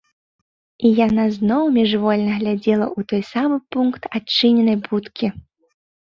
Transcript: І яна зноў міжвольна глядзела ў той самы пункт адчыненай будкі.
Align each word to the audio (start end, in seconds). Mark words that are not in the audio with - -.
І 0.87 0.91
яна 1.07 1.23
зноў 1.35 1.63
міжвольна 1.75 2.31
глядзела 2.39 2.85
ў 2.85 2.99
той 3.11 3.21
самы 3.33 3.57
пункт 3.75 4.01
адчыненай 4.17 4.77
будкі. 4.87 5.27